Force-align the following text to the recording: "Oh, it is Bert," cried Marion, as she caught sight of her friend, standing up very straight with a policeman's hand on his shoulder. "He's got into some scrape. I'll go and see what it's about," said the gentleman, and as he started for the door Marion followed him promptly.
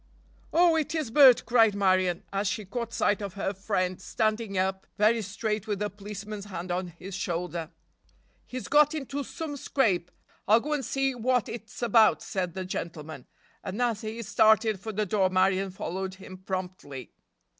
"Oh, 0.51 0.75
it 0.75 0.95
is 0.95 1.11
Bert," 1.11 1.45
cried 1.45 1.75
Marion, 1.75 2.23
as 2.33 2.47
she 2.47 2.65
caught 2.65 2.91
sight 2.91 3.21
of 3.21 3.35
her 3.35 3.53
friend, 3.53 4.01
standing 4.01 4.57
up 4.57 4.87
very 4.97 5.21
straight 5.21 5.67
with 5.67 5.79
a 5.79 5.91
policeman's 5.91 6.45
hand 6.45 6.71
on 6.71 6.87
his 6.87 7.13
shoulder. 7.13 7.69
"He's 8.47 8.67
got 8.67 8.95
into 8.95 9.23
some 9.23 9.55
scrape. 9.55 10.09
I'll 10.47 10.59
go 10.59 10.73
and 10.73 10.83
see 10.83 11.13
what 11.13 11.47
it's 11.47 11.83
about," 11.83 12.23
said 12.23 12.55
the 12.55 12.65
gentleman, 12.65 13.27
and 13.63 13.79
as 13.79 14.01
he 14.01 14.23
started 14.23 14.79
for 14.79 14.91
the 14.91 15.05
door 15.05 15.29
Marion 15.29 15.69
followed 15.69 16.15
him 16.15 16.39
promptly. 16.39 17.11